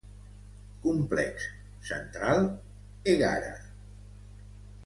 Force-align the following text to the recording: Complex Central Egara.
Complex 0.85 1.43
Central 1.91 2.43
Egara. 3.15 3.55